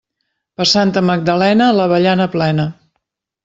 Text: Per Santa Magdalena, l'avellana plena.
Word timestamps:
Per 0.61 0.65
Santa 0.71 1.03
Magdalena, 1.11 1.69
l'avellana 1.81 2.31
plena. 2.39 2.69